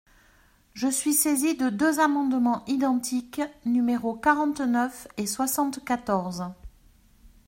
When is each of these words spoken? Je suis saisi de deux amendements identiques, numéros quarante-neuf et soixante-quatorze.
Je 0.73 0.87
suis 0.87 1.13
saisi 1.13 1.55
de 1.55 1.69
deux 1.69 1.99
amendements 1.99 2.65
identiques, 2.65 3.43
numéros 3.65 4.15
quarante-neuf 4.15 5.07
et 5.17 5.27
soixante-quatorze. 5.27 6.43